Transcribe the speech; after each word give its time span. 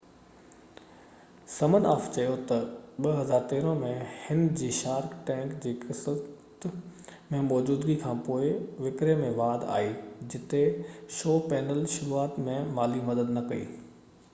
سمن 1.55 1.83
آف 1.89 2.07
چيو 2.15 2.31
تہ 2.51 2.55
2013 3.07 3.75
۾ 3.81 3.91
هن 4.21 4.41
جي 4.61 4.69
شارڪ 4.79 5.13
ٽينڪ 5.27 5.53
جي 5.67 5.73
قسط 5.85 6.65
۾ 7.37 7.43
موجودگي 7.51 7.97
کانپوءِ 8.07 8.51
وڪري 8.89 9.15
۾ 9.21 9.31
واڌ 9.43 9.69
آئي 9.77 9.93
جتي 10.33 10.65
شو 11.21 11.39
پينل 11.55 11.87
شروعات 11.97 12.43
۾ 12.51 12.59
مالي 12.79 13.09
مدد 13.15 13.33
نہ 13.39 13.49
ڪئي 13.53 13.65